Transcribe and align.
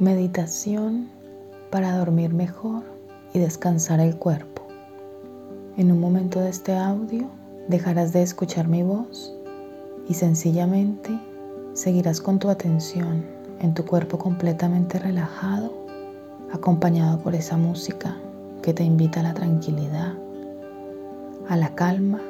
Meditación 0.00 1.10
para 1.70 1.98
dormir 1.98 2.32
mejor 2.32 2.84
y 3.34 3.38
descansar 3.38 4.00
el 4.00 4.16
cuerpo. 4.16 4.62
En 5.76 5.92
un 5.92 6.00
momento 6.00 6.40
de 6.40 6.48
este 6.48 6.74
audio 6.74 7.28
dejarás 7.68 8.14
de 8.14 8.22
escuchar 8.22 8.66
mi 8.66 8.82
voz 8.82 9.36
y 10.08 10.14
sencillamente 10.14 11.20
seguirás 11.74 12.22
con 12.22 12.38
tu 12.38 12.48
atención 12.48 13.26
en 13.60 13.74
tu 13.74 13.84
cuerpo 13.84 14.16
completamente 14.16 14.98
relajado, 14.98 15.70
acompañado 16.50 17.18
por 17.18 17.34
esa 17.34 17.58
música 17.58 18.16
que 18.62 18.72
te 18.72 18.82
invita 18.82 19.20
a 19.20 19.24
la 19.24 19.34
tranquilidad, 19.34 20.14
a 21.46 21.58
la 21.58 21.74
calma, 21.74 22.22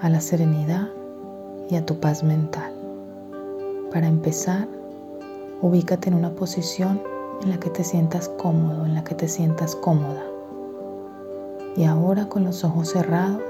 a 0.00 0.08
la 0.08 0.20
serenidad 0.20 0.88
y 1.70 1.76
a 1.76 1.86
tu 1.86 2.00
paz 2.00 2.24
mental. 2.24 2.72
Para 3.92 4.08
empezar, 4.08 4.66
Ubícate 5.66 6.10
en 6.10 6.14
una 6.14 6.30
posición 6.30 7.02
en 7.42 7.50
la 7.50 7.58
que 7.58 7.70
te 7.70 7.82
sientas 7.82 8.28
cómodo, 8.28 8.86
en 8.86 8.94
la 8.94 9.02
que 9.02 9.16
te 9.16 9.26
sientas 9.26 9.74
cómoda. 9.74 10.22
Y 11.74 11.82
ahora 11.82 12.28
con 12.28 12.44
los 12.44 12.62
ojos 12.62 12.90
cerrados, 12.90 13.42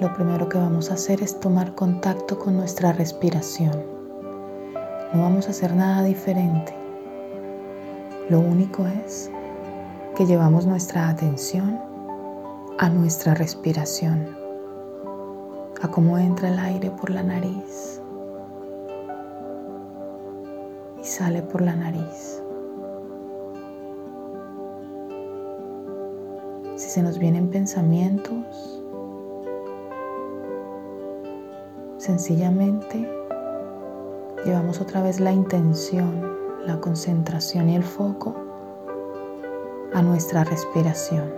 lo 0.00 0.10
primero 0.14 0.48
que 0.48 0.56
vamos 0.56 0.90
a 0.90 0.94
hacer 0.94 1.22
es 1.22 1.38
tomar 1.38 1.74
contacto 1.74 2.38
con 2.38 2.56
nuestra 2.56 2.94
respiración. 2.94 3.72
No 5.12 5.20
vamos 5.20 5.48
a 5.48 5.50
hacer 5.50 5.76
nada 5.76 6.02
diferente. 6.02 6.74
Lo 8.30 8.40
único 8.40 8.86
es 8.86 9.30
que 10.16 10.24
llevamos 10.24 10.64
nuestra 10.64 11.10
atención 11.10 11.78
a 12.78 12.88
nuestra 12.88 13.34
respiración, 13.34 14.34
a 15.82 15.88
cómo 15.88 16.16
entra 16.16 16.48
el 16.48 16.58
aire 16.58 16.90
por 16.90 17.10
la 17.10 17.22
nariz 17.22 17.97
sale 21.18 21.42
por 21.42 21.62
la 21.62 21.74
nariz. 21.74 22.40
Si 26.76 26.88
se 26.90 27.02
nos 27.02 27.18
vienen 27.18 27.50
pensamientos, 27.50 28.80
sencillamente 31.96 33.10
llevamos 34.44 34.80
otra 34.80 35.02
vez 35.02 35.18
la 35.18 35.32
intención, 35.32 36.38
la 36.64 36.78
concentración 36.78 37.68
y 37.68 37.74
el 37.74 37.82
foco 37.82 38.36
a 39.94 40.00
nuestra 40.02 40.44
respiración. 40.44 41.32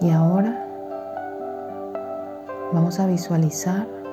Y 0.00 0.10
ahora 0.10 0.66
vamos 2.72 2.98
a 3.00 3.06
visualizar 3.06 4.03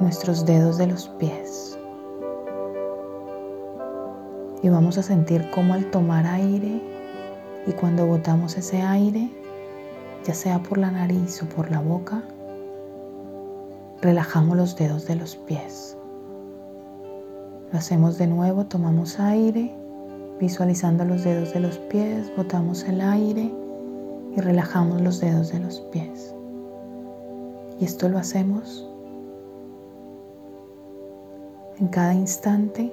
nuestros 0.00 0.46
dedos 0.46 0.78
de 0.78 0.86
los 0.86 1.08
pies. 1.08 1.78
Y 4.62 4.68
vamos 4.68 4.98
a 4.98 5.02
sentir 5.02 5.50
cómo 5.54 5.74
al 5.74 5.90
tomar 5.90 6.26
aire 6.26 6.82
y 7.66 7.72
cuando 7.72 8.06
botamos 8.06 8.56
ese 8.56 8.80
aire, 8.80 9.30
ya 10.24 10.34
sea 10.34 10.62
por 10.62 10.78
la 10.78 10.90
nariz 10.90 11.42
o 11.42 11.46
por 11.46 11.70
la 11.70 11.80
boca, 11.80 12.22
relajamos 14.00 14.56
los 14.56 14.76
dedos 14.76 15.06
de 15.06 15.16
los 15.16 15.36
pies. 15.36 15.96
Lo 17.72 17.78
hacemos 17.78 18.18
de 18.18 18.26
nuevo, 18.26 18.66
tomamos 18.66 19.20
aire, 19.20 19.74
visualizando 20.40 21.04
los 21.04 21.24
dedos 21.24 21.52
de 21.52 21.60
los 21.60 21.78
pies, 21.78 22.32
botamos 22.36 22.84
el 22.84 23.00
aire 23.00 23.52
y 24.36 24.40
relajamos 24.40 25.00
los 25.02 25.20
dedos 25.20 25.52
de 25.52 25.60
los 25.60 25.80
pies. 25.92 26.34
Y 27.78 27.84
esto 27.84 28.08
lo 28.08 28.18
hacemos 28.18 28.89
en 31.80 31.88
cada 31.88 32.14
instante 32.14 32.92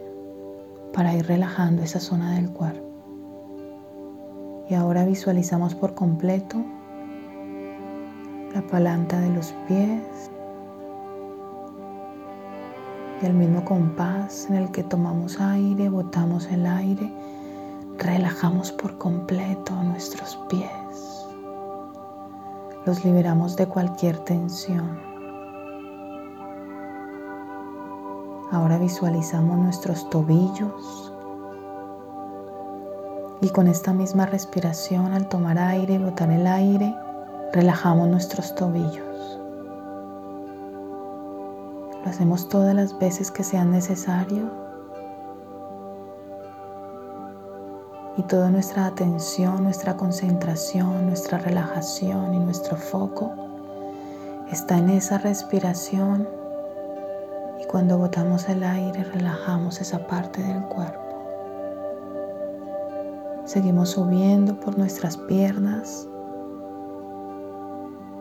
para 0.94 1.14
ir 1.14 1.28
relajando 1.28 1.84
esa 1.84 2.00
zona 2.00 2.36
del 2.36 2.50
cuerpo. 2.50 2.88
Y 4.70 4.74
ahora 4.74 5.06
visualizamos 5.06 5.76
por 5.76 5.94
completo 5.94 6.64
la 8.54 8.62
palanta 8.62 9.20
de 9.20 9.30
los 9.30 9.54
pies 9.68 10.32
y 13.22 13.26
el 13.26 13.34
mismo 13.34 13.66
compás 13.66 14.48
en 14.50 14.56
el 14.56 14.72
que 14.72 14.84
tomamos 14.84 15.40
aire, 15.40 15.90
botamos 15.90 16.48
el 16.48 16.66
aire, 16.66 17.12
relajamos 17.98 18.72
por 18.72 18.98
completo 18.98 19.74
nuestros 19.84 20.38
pies. 20.50 21.26
Los 22.86 23.04
liberamos 23.04 23.56
de 23.58 23.68
cualquier 23.68 24.18
tensión. 24.20 25.07
Ahora 28.52 28.78
visualizamos 28.78 29.58
nuestros 29.58 30.10
tobillos. 30.10 31.14
Y 33.42 33.50
con 33.50 33.68
esta 33.68 33.94
misma 33.94 34.26
respiración 34.26 35.12
al 35.14 35.28
tomar 35.28 35.60
aire 35.60 35.96
y 35.96 35.98
botar 35.98 36.32
el 36.32 36.48
aire, 36.48 36.96
relajamos 37.52 38.08
nuestros 38.08 38.56
tobillos. 38.56 39.40
Lo 42.04 42.10
hacemos 42.10 42.48
todas 42.48 42.74
las 42.74 42.98
veces 42.98 43.32
que 43.32 43.44
sean 43.44 43.72
necesario. 43.72 44.50
Y 48.16 48.24
toda 48.24 48.50
nuestra 48.50 48.86
atención, 48.86 49.62
nuestra 49.64 49.98
concentración, 49.98 51.06
nuestra 51.06 51.38
relajación 51.38 52.34
y 52.34 52.40
nuestro 52.40 52.78
foco 52.78 53.32
está 54.52 54.78
en 54.78 54.90
esa 54.90 55.18
respiración 55.18 56.28
cuando 57.68 57.98
botamos 57.98 58.48
el 58.48 58.64
aire, 58.64 59.04
relajamos 59.04 59.82
esa 59.82 60.08
parte 60.08 60.42
del 60.42 60.64
cuerpo. 60.64 61.02
Seguimos 63.44 63.90
subiendo 63.90 64.58
por 64.60 64.78
nuestras 64.78 65.18
piernas 65.18 66.08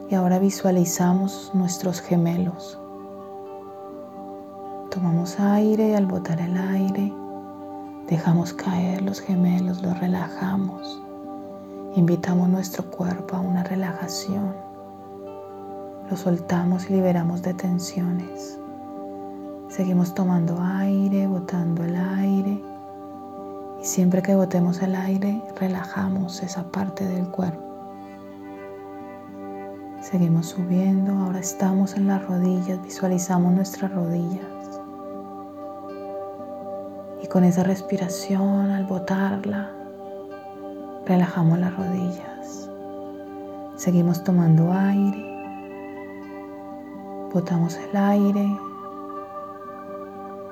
y 0.09 0.15
ahora 0.15 0.41
visualizamos 0.41 1.53
nuestros 1.55 2.01
gemelos. 2.01 2.79
Tomamos 4.91 5.39
aire 5.39 5.91
y 5.91 5.95
al 5.95 6.07
botar 6.07 6.41
el 6.41 6.57
aire 6.57 7.13
dejamos 8.09 8.53
caer 8.53 9.03
los 9.03 9.21
gemelos, 9.21 9.81
los 9.81 9.99
relajamos. 10.01 11.03
Invitamos 11.95 12.49
nuestro 12.49 12.85
cuerpo 12.91 13.37
a 13.37 13.41
una 13.41 13.63
relajación. 13.63 14.55
Lo 16.11 16.17
soltamos 16.17 16.91
y 16.91 16.95
liberamos 16.95 17.43
de 17.43 17.55
tensiones. 17.55 18.61
Seguimos 19.69 20.15
tomando 20.15 20.59
aire, 20.61 21.27
botando 21.27 21.85
el 21.85 21.97
aire. 21.97 22.63
Y 23.81 23.85
siempre 23.85 24.23
que 24.23 24.35
botemos 24.35 24.81
el 24.81 24.95
aire, 24.95 25.43
relajamos 25.61 26.43
esa 26.43 26.63
parte 26.71 27.05
del 27.07 27.29
cuerpo. 27.29 27.67
Seguimos 30.01 30.47
subiendo, 30.47 31.13
ahora 31.13 31.41
estamos 31.41 31.97
en 31.97 32.07
las 32.07 32.25
rodillas, 32.27 32.81
visualizamos 32.81 33.53
nuestras 33.53 33.93
rodillas. 33.93 34.47
Y 37.23 37.27
con 37.27 37.43
esa 37.43 37.65
respiración, 37.65 38.71
al 38.71 38.85
botarla, 38.85 39.73
relajamos 41.07 41.59
las 41.59 41.77
rodillas. 41.77 42.71
Seguimos 43.75 44.23
tomando 44.23 44.73
aire, 44.73 45.25
botamos 47.35 47.77
el 47.77 47.97
aire, 47.97 48.49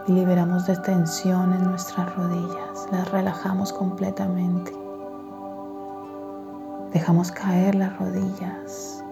y 0.06 0.12
liberamos 0.12 0.66
de 0.66 0.76
tensión 0.76 1.52
en 1.52 1.64
nuestras 1.64 2.14
rodillas. 2.14 2.88
Las 2.92 3.10
relajamos 3.10 3.72
completamente. 3.72 4.72
Dejamos 6.92 7.32
caer 7.32 7.74
las 7.74 7.98
rodillas. 7.98 9.02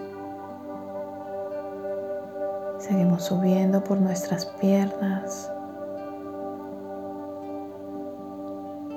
Seguimos 2.79 3.25
subiendo 3.25 3.83
por 3.83 4.01
nuestras 4.01 4.47
piernas. 4.47 5.51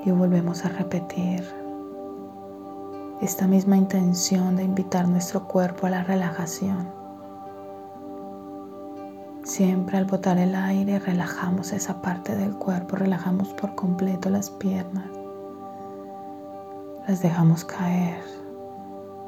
Y 0.04 0.12
volvemos 0.12 0.66
a 0.66 0.70
repetir 0.70 1.44
esta 3.22 3.48
misma 3.48 3.78
intención 3.78 4.56
de 4.56 4.64
invitar 4.64 5.08
nuestro 5.08 5.48
cuerpo 5.48 5.88
a 5.88 5.90
la 5.90 6.04
relajación. 6.04 6.95
Siempre 9.46 10.00
al 10.00 10.06
botar 10.06 10.40
el 10.40 10.56
aire 10.56 10.98
relajamos 10.98 11.72
esa 11.72 12.02
parte 12.02 12.36
del 12.36 12.56
cuerpo, 12.56 12.96
relajamos 12.96 13.50
por 13.50 13.76
completo 13.76 14.32
las 14.32 14.50
piernas, 14.50 15.06
las 17.08 17.22
dejamos 17.22 17.64
caer, 17.64 18.24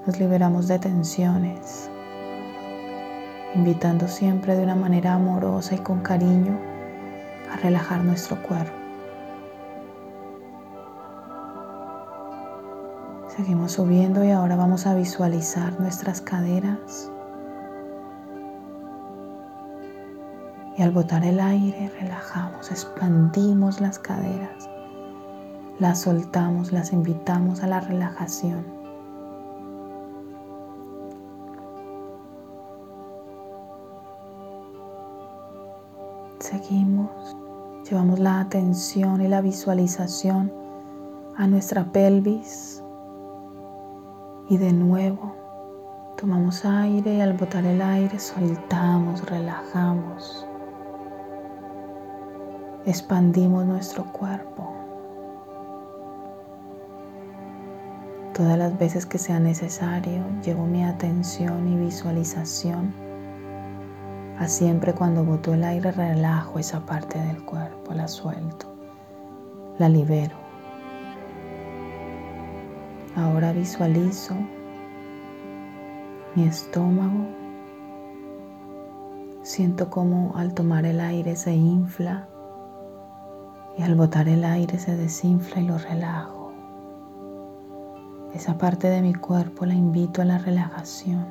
nos 0.08 0.19
liberamos 0.19 0.68
de 0.68 0.80
tensiones, 0.80 1.92
invitando 3.54 4.08
siempre 4.08 4.56
de 4.56 4.64
una 4.64 4.74
manera 4.74 5.14
amorosa 5.14 5.75
y 5.75 5.78
con 5.78 6.02
cariño 6.02 6.60
a 7.54 7.58
relajar 7.58 8.04
nuestro 8.04 8.42
cuerpo. 8.42 8.75
Seguimos 13.28 13.74
subiendo 13.74 14.24
y 14.24 14.31
ahora 14.31 14.56
vamos 14.56 14.88
a 14.88 14.96
visualizar 14.96 15.80
nuestras 15.80 16.22
caderas 16.22 17.12
Y 20.77 20.83
al 20.83 20.91
botar 20.91 21.25
el 21.25 21.39
aire 21.39 21.91
relajamos, 22.00 22.69
expandimos 22.69 23.81
las 23.81 23.97
caderas, 23.97 24.69
las 25.79 26.01
soltamos, 26.01 26.71
las 26.71 26.94
invitamos 26.94 27.63
a 27.63 27.68
la 27.68 27.79
relajación. 27.79 28.63
Seguimos, 36.39 37.35
llevamos 37.89 38.19
la 38.19 38.39
atención 38.41 39.21
y 39.21 39.27
la 39.27 39.41
visualización 39.41 40.53
a 41.38 41.47
nuestra 41.47 41.91
pelvis 41.91 42.83
y 44.47 44.57
de 44.57 44.73
nuevo 44.73 45.35
tomamos 46.18 46.63
aire 46.65 47.15
y 47.15 47.21
al 47.21 47.33
botar 47.33 47.65
el 47.65 47.81
aire 47.81 48.19
soltamos, 48.19 49.25
relajamos 49.25 50.46
expandimos 52.88 53.66
nuestro 53.66 54.06
cuerpo. 54.13 54.74
Todas 58.34 58.57
las 58.57 58.78
veces 58.80 59.06
que 59.06 59.18
sea 59.18 59.42
necesario, 59.42 60.24
llevo 60.42 60.66
mi 60.66 60.86
atención 60.86 61.68
y 61.68 61.75
visualización 61.75 62.94
a 64.39 64.48
siempre 64.48 64.94
cuando 64.94 65.25
boto 65.25 65.54
el 65.54 65.66
aire 65.66 65.92
relajo 65.92 66.60
esa 66.60 66.86
parte 66.86 67.19
del 67.19 67.44
cuerpo, 67.44 67.94
la 67.94 68.07
suelto, 68.07 68.74
la 69.80 69.90
libero. 69.90 70.38
Ahora 73.18 73.51
visualizo 73.51 74.33
mi 76.36 76.48
estómago. 76.48 77.28
Siento 79.42 79.90
como 79.90 80.38
al 80.38 80.54
tomar 80.54 80.86
el 80.86 81.01
aire 81.01 81.36
se 81.36 81.54
infla 81.54 82.30
y 83.77 83.83
al 83.83 83.95
botar 83.95 84.27
el 84.27 84.44
aire 84.44 84.79
se 84.79 84.95
desinfla 84.95 85.62
y 85.62 85.68
lo 85.68 85.77
relajo. 85.77 86.51
Esa 88.33 88.57
parte 88.57 88.89
de 88.89 89.01
mi 89.01 89.13
cuerpo 89.13 89.65
la 89.65 89.75
invito 89.75 90.21
a 90.21 90.25
la 90.25 90.38
relajación 90.39 91.27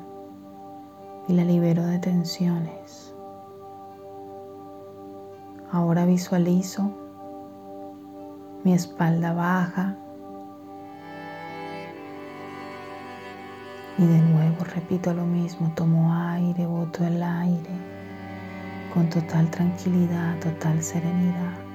y 1.27 1.33
la 1.33 1.43
libero 1.43 1.85
de 1.85 1.99
tensiones. 1.99 3.13
Ahora 5.71 6.05
visualizo 6.05 6.89
mi 8.63 8.73
espalda 8.73 9.33
baja 9.33 9.97
y 13.97 14.05
de 14.05 14.19
nuevo 14.19 14.63
repito 14.63 15.13
lo 15.13 15.25
mismo, 15.25 15.71
tomo 15.75 16.13
aire, 16.13 16.65
boto 16.65 17.05
el 17.05 17.21
aire 17.21 17.97
con 18.93 19.09
total 19.09 19.49
tranquilidad, 19.51 20.39
total 20.39 20.81
serenidad 20.81 21.66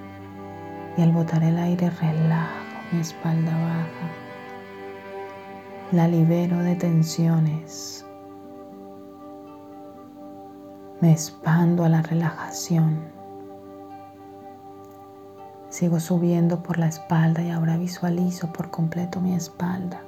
y 0.97 1.03
al 1.03 1.13
botar 1.13 1.43
el 1.43 1.59
aire 1.59 1.91
relajo 1.91 2.63
mi 2.93 3.01
espalda 3.01 3.53
baja. 3.53 4.11
La 5.93 6.09
libero 6.09 6.59
de 6.59 6.75
tensiones. 6.77 8.05
Me 11.01 11.13
expando 11.13 11.85
a 11.85 11.89
la 11.89 12.03
relajación. 12.03 13.01
Sigo 15.69 16.01
subiendo 16.01 16.63
por 16.63 16.79
la 16.79 16.89
espalda 16.89 17.43
y 17.43 17.51
ahora 17.51 17.79
visualizo 17.79 18.53
por 18.53 18.71
completo 18.71 19.21
mi 19.21 19.35
espalda. 19.35 20.03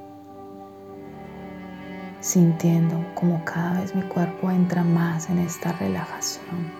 Sintiendo 2.21 3.05
como 3.15 3.43
cada 3.45 3.81
vez 3.81 3.95
mi 3.95 4.03
cuerpo 4.03 4.51
entra 4.51 4.85
más 4.85 5.29
en 5.31 5.39
esta 5.39 5.73
relajación. 5.73 6.71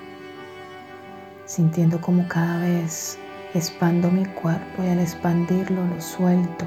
Sintiendo 1.47 2.01
como 2.01 2.27
cada 2.29 2.59
vez 2.59 3.19
Expando 3.55 4.11
mi 4.11 4.25
cuerpo 4.25 4.83
y 4.83 4.89
al 4.89 4.99
expandirlo 4.99 5.87
lo 5.87 6.01
suelto, 6.01 6.67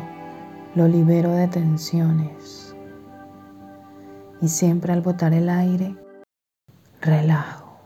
lo 0.74 0.88
libero 0.88 1.32
de 1.32 1.50
tensiones. 1.50 2.74
Y 4.42 4.48
siempre 4.48 4.94
al 4.94 5.02
botar 5.02 5.34
el 5.34 5.50
aire, 5.50 5.98
relajo. 7.02 7.78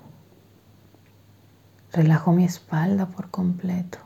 Relajo 1.91 2.31
mi 2.31 2.43
espalda 2.43 3.07
por 3.07 3.31
completo. 3.31 3.97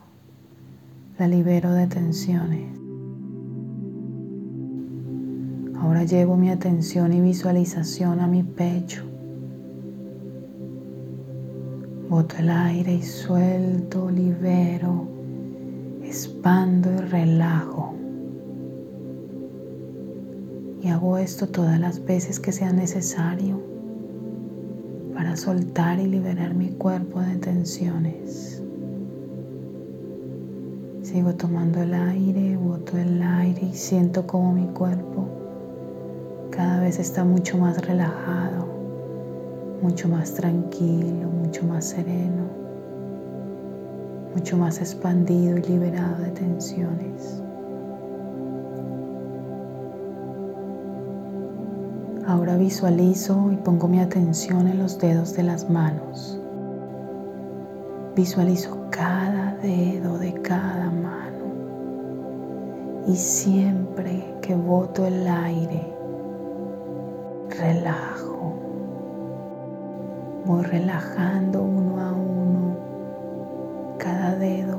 La 1.19 1.27
libero 1.27 1.73
de 1.73 1.87
tensiones. 1.87 2.79
Ahora 5.77 6.05
llevo 6.05 6.37
mi 6.37 6.49
atención 6.49 7.11
y 7.11 7.19
visualización 7.19 8.21
a 8.21 8.27
mi 8.27 8.43
pecho 8.43 9.14
Boto 12.15 12.37
el 12.37 12.49
aire 12.49 12.93
y 12.93 13.01
suelto, 13.01 14.09
libero, 14.09 15.05
expando 16.01 16.89
y 16.93 16.97
relajo. 16.99 17.93
Y 20.81 20.87
hago 20.87 21.17
esto 21.17 21.45
todas 21.45 21.77
las 21.77 22.05
veces 22.05 22.39
que 22.39 22.53
sea 22.53 22.71
necesario 22.71 23.61
para 25.13 25.35
soltar 25.35 25.99
y 25.99 26.07
liberar 26.07 26.53
mi 26.53 26.69
cuerpo 26.69 27.19
de 27.19 27.35
tensiones. 27.35 28.63
Sigo 31.01 31.35
tomando 31.35 31.81
el 31.81 31.93
aire, 31.93 32.55
boto 32.55 32.97
el 32.97 33.21
aire 33.21 33.61
y 33.61 33.73
siento 33.73 34.25
como 34.25 34.53
mi 34.53 34.67
cuerpo 34.67 35.27
cada 36.49 36.79
vez 36.79 36.97
está 36.97 37.25
mucho 37.25 37.57
más 37.57 37.85
relajado 37.85 38.74
mucho 39.85 40.09
más 40.09 40.33
tranquilo, 40.33 41.29
mucho 41.29 41.63
más 41.63 41.85
sereno, 41.85 42.45
mucho 44.33 44.57
más 44.57 44.79
expandido 44.79 45.59
y 45.59 45.61
liberado 45.61 46.23
de 46.23 46.31
tensiones. 46.31 47.43
Ahora 52.25 52.57
visualizo 52.57 53.51
y 53.51 53.57
pongo 53.57 53.87
mi 53.87 53.99
atención 53.99 54.67
en 54.67 54.79
los 54.79 54.97
dedos 54.97 55.35
de 55.35 55.43
las 55.43 55.69
manos. 55.69 56.39
Visualizo 58.15 58.87
cada 58.89 59.55
dedo 59.61 60.17
de 60.17 60.33
cada 60.41 60.89
mano 60.89 61.45
y 63.07 63.15
siempre 63.15 64.33
que 64.41 64.55
boto 64.55 65.05
el 65.05 65.27
aire, 65.27 65.93
relajo 67.59 68.34
Voy 70.45 70.61
relajando 70.61 71.63
uno 71.63 71.99
a 71.99 72.11
uno 72.11 72.77
cada 73.97 74.35
dedo 74.35 74.77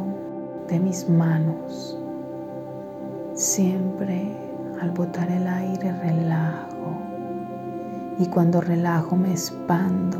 de 0.68 0.78
mis 0.78 1.10
manos. 1.10 1.98
Siempre 3.34 4.30
al 4.80 4.92
botar 4.92 5.28
el 5.28 5.44
aire 5.44 5.90
relajo. 5.90 6.96
Y 8.16 8.26
cuando 8.26 8.60
relajo 8.60 9.16
me 9.16 9.32
expando 9.32 10.18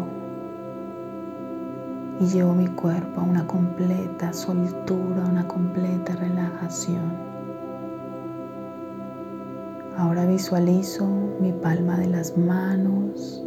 y 2.18 2.26
llevo 2.26 2.52
mi 2.52 2.66
cuerpo 2.66 3.20
a 3.20 3.24
una 3.24 3.46
completa 3.46 4.32
soltura, 4.32 5.26
una 5.30 5.46
completa 5.46 6.16
relajación. 6.16 7.14
Ahora 9.96 10.26
visualizo 10.26 11.06
mi 11.40 11.52
palma 11.52 11.96
de 11.98 12.08
las 12.08 12.36
manos 12.36 13.46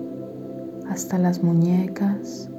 hasta 0.90 1.20
las 1.20 1.44
muñecas 1.44 2.50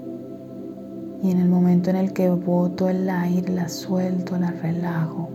y 1.23 1.31
en 1.31 1.41
el 1.41 1.49
momento 1.49 1.91
en 1.91 1.97
el 1.97 2.13
que 2.13 2.31
boto 2.31 2.89
el 2.89 3.11
aire 3.11 3.53
las 3.53 3.73
suelto, 3.73 4.39
las 4.39 4.63
relajo, 4.63 5.29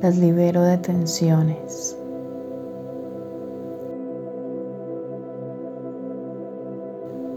las 0.00 0.16
libero 0.16 0.62
de 0.62 0.78
tensiones. 0.78 1.98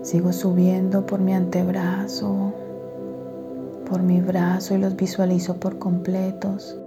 Sigo 0.03 0.31
subiendo 0.31 1.05
por 1.05 1.19
mi 1.19 1.33
antebrazo, 1.33 2.53
por 3.89 4.01
mi 4.01 4.21
brazo 4.21 4.75
y 4.75 4.77
los 4.77 4.95
visualizo 4.95 5.55
por 5.55 5.77
completos. 5.77 6.79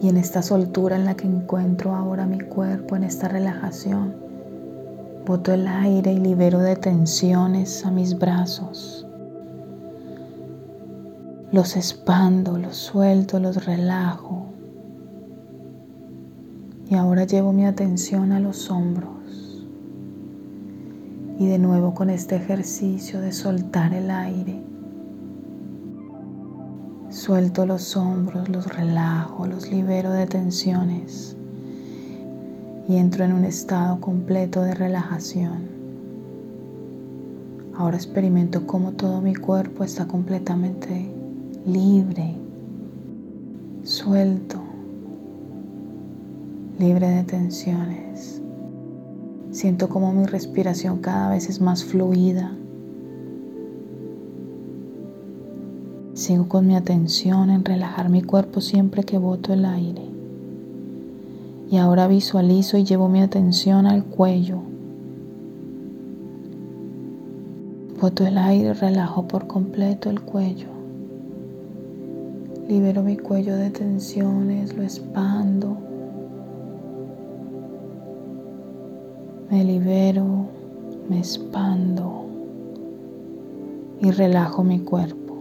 Y 0.00 0.08
en 0.08 0.16
esta 0.16 0.40
soltura 0.42 0.96
en 0.96 1.04
la 1.04 1.14
que 1.14 1.26
encuentro 1.26 1.94
ahora 1.94 2.24
mi 2.24 2.40
cuerpo, 2.40 2.96
en 2.96 3.04
esta 3.04 3.28
relajación, 3.28 4.29
Boto 5.26 5.52
el 5.52 5.66
aire 5.68 6.14
y 6.14 6.18
libero 6.18 6.60
de 6.60 6.76
tensiones 6.76 7.84
a 7.84 7.90
mis 7.90 8.18
brazos. 8.18 9.06
Los 11.52 11.76
expando, 11.76 12.56
los 12.56 12.76
suelto, 12.76 13.38
los 13.38 13.66
relajo. 13.66 14.46
Y 16.88 16.94
ahora 16.94 17.24
llevo 17.24 17.52
mi 17.52 17.66
atención 17.66 18.32
a 18.32 18.40
los 18.40 18.70
hombros. 18.70 19.66
Y 21.38 21.46
de 21.46 21.58
nuevo 21.58 21.92
con 21.94 22.08
este 22.08 22.36
ejercicio 22.36 23.20
de 23.20 23.32
soltar 23.32 23.92
el 23.92 24.10
aire. 24.10 24.62
Suelto 27.10 27.66
los 27.66 27.94
hombros, 27.96 28.48
los 28.48 28.66
relajo, 28.74 29.46
los 29.46 29.70
libero 29.70 30.10
de 30.12 30.26
tensiones 30.26 31.36
y 32.90 32.96
entro 32.96 33.24
en 33.24 33.32
un 33.32 33.44
estado 33.44 34.00
completo 34.00 34.62
de 34.62 34.74
relajación. 34.74 35.60
Ahora 37.72 37.96
experimento 37.96 38.66
cómo 38.66 38.90
todo 38.90 39.20
mi 39.20 39.36
cuerpo 39.36 39.84
está 39.84 40.08
completamente 40.08 41.08
libre, 41.64 42.34
suelto, 43.84 44.60
libre 46.80 47.06
de 47.10 47.22
tensiones. 47.22 48.42
Siento 49.52 49.88
como 49.88 50.12
mi 50.12 50.26
respiración 50.26 50.98
cada 50.98 51.30
vez 51.30 51.48
es 51.48 51.60
más 51.60 51.84
fluida. 51.84 52.56
Sigo 56.14 56.48
con 56.48 56.66
mi 56.66 56.74
atención 56.74 57.50
en 57.50 57.64
relajar 57.64 58.08
mi 58.08 58.22
cuerpo 58.22 58.60
siempre 58.60 59.04
que 59.04 59.16
boto 59.16 59.52
el 59.52 59.64
aire. 59.64 60.09
Y 61.70 61.76
ahora 61.76 62.08
visualizo 62.08 62.76
y 62.78 62.84
llevo 62.84 63.08
mi 63.08 63.20
atención 63.20 63.86
al 63.86 64.04
cuello. 64.04 64.58
Boto 68.00 68.26
el 68.26 68.38
aire, 68.38 68.74
relajo 68.74 69.28
por 69.28 69.46
completo 69.46 70.10
el 70.10 70.20
cuello. 70.20 70.66
Libero 72.66 73.04
mi 73.04 73.16
cuello 73.16 73.54
de 73.54 73.70
tensiones, 73.70 74.76
lo 74.76 74.82
expando. 74.82 75.76
Me 79.48 79.64
libero, 79.64 80.46
me 81.08 81.18
expando 81.18 82.24
y 84.00 84.10
relajo 84.10 84.64
mi 84.64 84.80
cuerpo. 84.80 85.36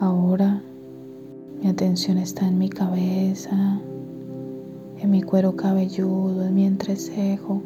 Ahora 0.00 0.62
mi 1.62 1.68
atención 1.68 2.18
está 2.18 2.48
en 2.48 2.58
mi 2.58 2.68
cabeza, 2.68 3.80
en 4.98 5.10
mi 5.10 5.22
cuero 5.22 5.54
cabelludo, 5.54 6.42
en 6.42 6.54
mi 6.56 6.66
entrecejo. 6.66 7.62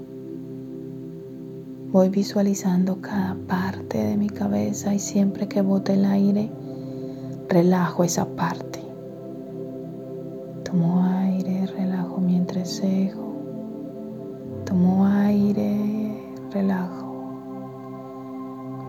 Voy 1.92 2.10
visualizando 2.10 3.00
cada 3.00 3.34
parte 3.48 3.96
de 3.96 4.18
mi 4.18 4.28
cabeza 4.28 4.92
y 4.92 4.98
siempre 4.98 5.48
que 5.48 5.62
bote 5.62 5.94
el 5.94 6.04
aire, 6.04 6.50
relajo 7.48 8.04
esa 8.04 8.26
parte. 8.26 8.80
Tomo 10.62 11.02
aire, 11.02 11.64
relajo 11.64 12.20
mi 12.20 12.36
entrecejo. 12.36 13.32
Tomo 14.66 15.06
aire, 15.06 16.22
relajo 16.50 17.06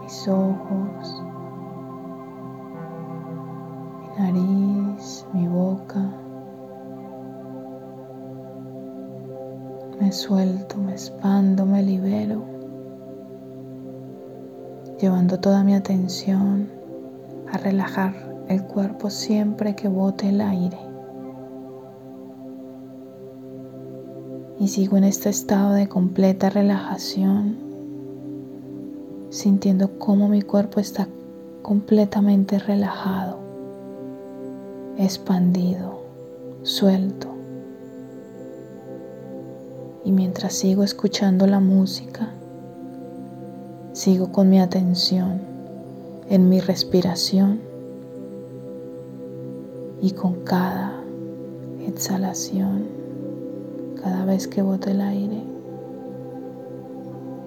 mis 0.04 0.28
ojos, 0.28 1.24
Me 10.08 10.14
suelto, 10.14 10.78
me 10.78 10.94
expando, 10.94 11.66
me 11.66 11.84
libero, 11.84 12.42
llevando 15.02 15.38
toda 15.38 15.66
mi 15.66 15.76
atención 15.76 16.70
a 17.52 17.58
relajar 17.58 18.14
el 18.48 18.64
cuerpo 18.64 19.10
siempre 19.10 19.76
que 19.76 19.90
bote 19.90 20.30
el 20.30 20.40
aire. 20.40 20.78
Y 24.62 24.70
sigo 24.70 24.96
en 24.96 25.04
este 25.04 25.28
estado 25.28 25.74
de 25.74 25.90
completa 25.90 26.50
relajación, 26.50 27.58
sintiendo 29.30 30.00
cómo 30.00 30.30
mi 30.30 30.42
cuerpo 30.42 30.80
está 30.80 31.10
completamente 31.62 32.60
relajado 32.60 33.40
expandido, 34.98 36.02
suelto. 36.64 37.37
Y 40.08 40.14
mientras 40.14 40.54
sigo 40.54 40.86
escuchando 40.86 41.48
la 41.48 41.60
música, 41.60 42.30
sigo 43.92 44.32
con 44.32 44.50
mi 44.50 44.62
atención 44.62 45.42
en 46.30 46.48
mi 46.48 46.62
respiración 46.62 47.60
y 50.02 50.12
con 50.12 50.46
cada 50.46 50.94
exhalación, 51.86 52.86
cada 54.02 54.24
vez 54.24 54.48
que 54.48 54.62
bote 54.62 54.92
el 54.92 55.02
aire, 55.02 55.44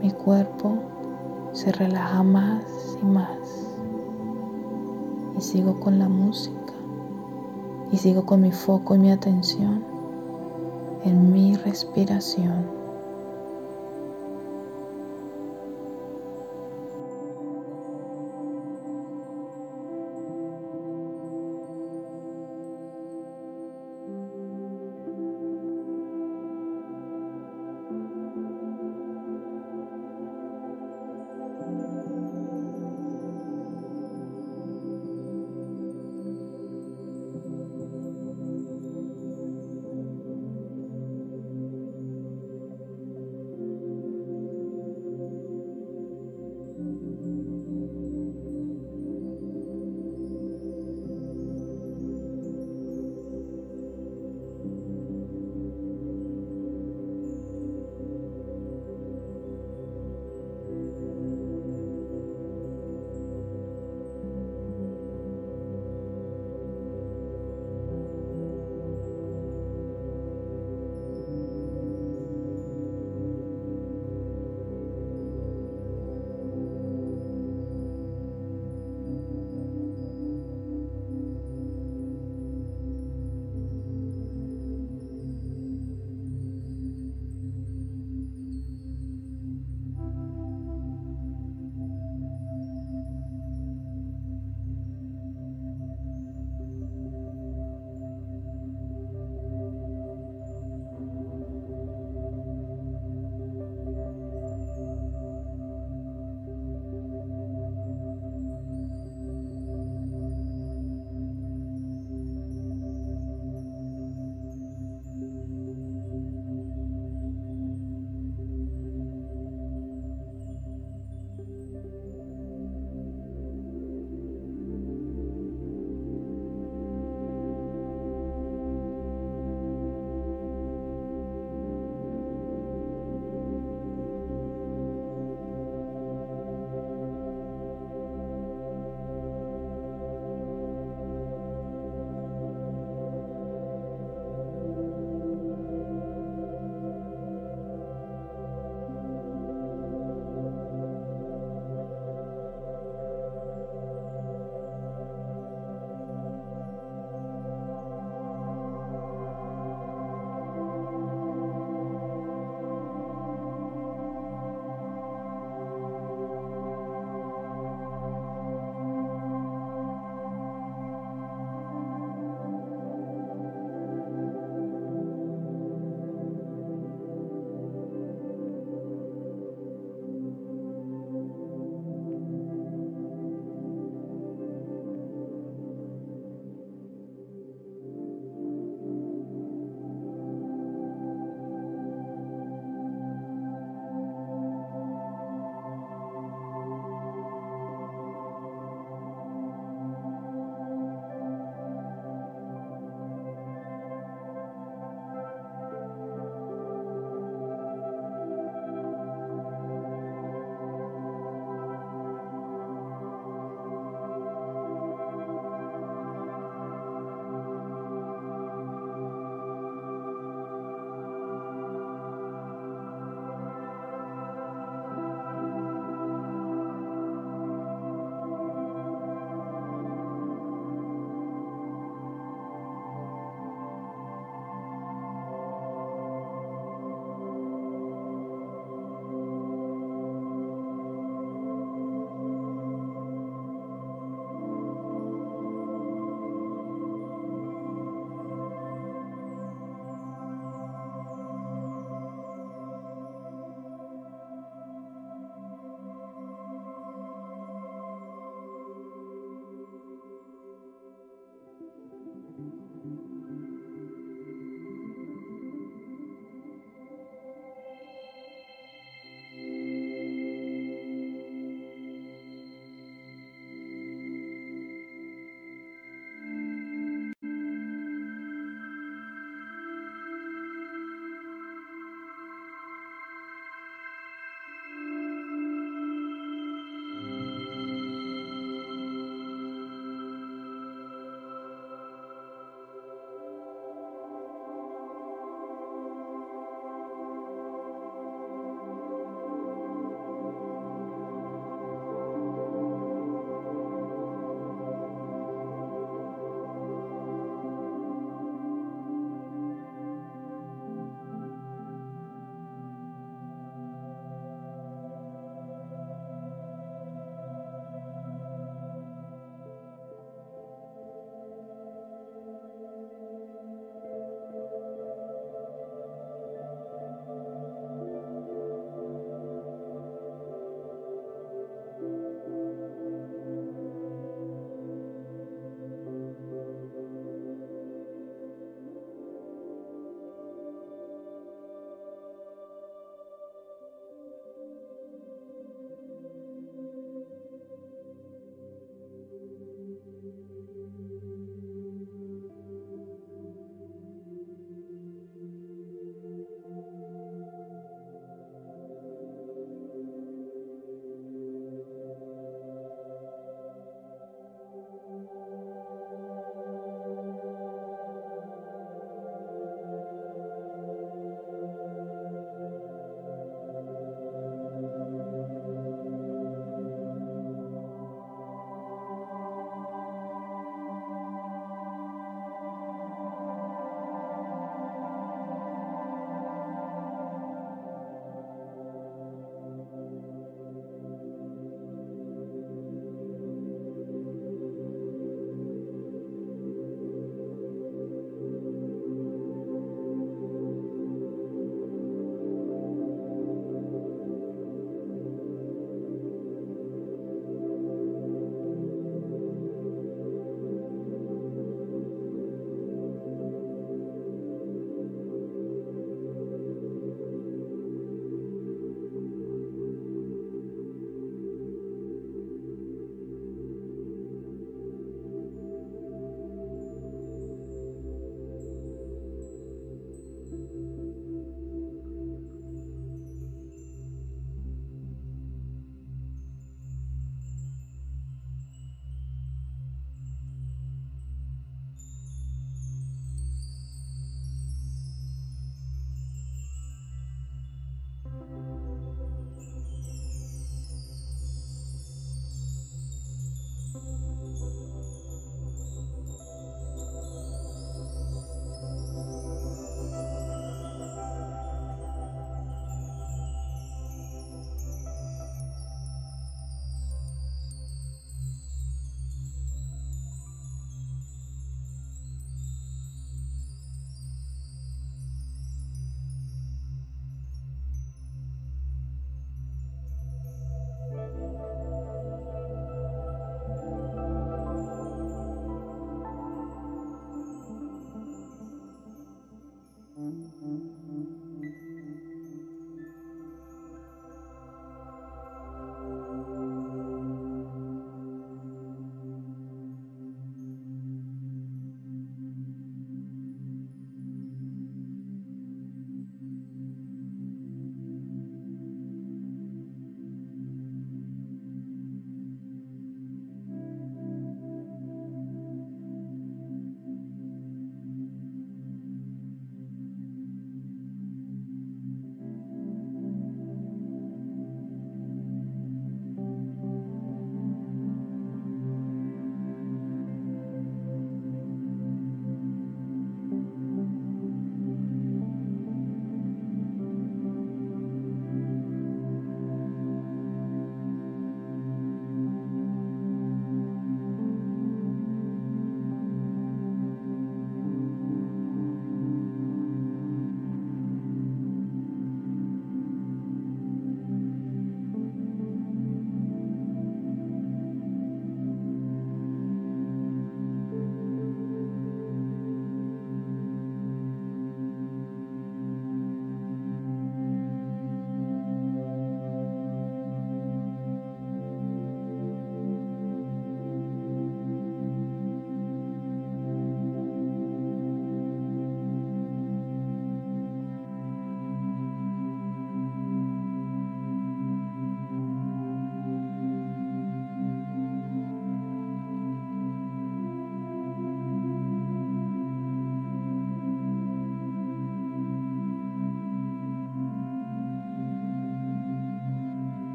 mi 0.00 0.10
cuerpo 0.12 0.78
se 1.52 1.72
relaja 1.72 2.22
más 2.22 2.64
y 3.02 3.04
más. 3.04 3.38
Y 5.36 5.42
sigo 5.42 5.78
con 5.78 5.98
la 5.98 6.08
música 6.08 6.72
y 7.92 7.98
sigo 7.98 8.24
con 8.24 8.40
mi 8.40 8.50
foco 8.50 8.94
y 8.94 8.98
mi 8.98 9.12
atención 9.12 9.95
en 11.06 11.32
mi 11.32 11.56
respiración. 11.56 12.85